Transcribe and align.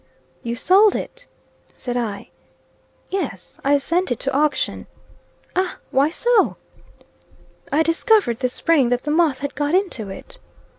"You 0.41 0.55
sold 0.55 0.95
it?" 0.95 1.27
said 1.75 1.95
I. 1.95 2.31
"Yes. 3.11 3.59
I 3.63 3.77
sent 3.77 4.11
it 4.11 4.19
to 4.21 4.33
auction." 4.35 4.87
"Ah! 5.55 5.77
Why 5.91 6.09
so?" 6.09 6.57
"I 7.71 7.83
discovered, 7.83 8.39
this 8.39 8.53
spring, 8.53 8.89
that 8.89 9.03
the 9.03 9.11
moth 9.11 9.37
had 9.41 9.53
got 9.53 9.75
into 9.75 10.09
it." 10.09 10.39